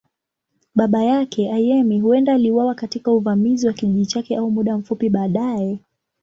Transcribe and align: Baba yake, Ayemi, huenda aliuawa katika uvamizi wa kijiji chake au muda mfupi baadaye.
Baba 0.75 1.03
yake, 1.03 1.53
Ayemi, 1.53 1.99
huenda 1.99 2.33
aliuawa 2.33 2.75
katika 2.75 3.11
uvamizi 3.11 3.67
wa 3.67 3.73
kijiji 3.73 4.05
chake 4.05 4.35
au 4.35 4.51
muda 4.51 4.77
mfupi 4.77 5.09
baadaye. 5.09 5.79